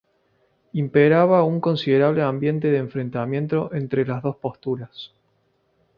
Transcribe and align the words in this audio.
Imperaba 0.73 1.43
un 1.43 1.61
considerable 1.61 2.23
ambiente 2.23 2.69
de 2.71 2.79
enfrentamiento 2.79 3.69
entre 3.71 4.03
las 4.03 4.23
dos 4.23 4.35
posturas. 4.35 5.13